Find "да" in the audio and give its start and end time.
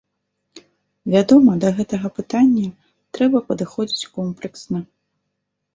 1.65-1.69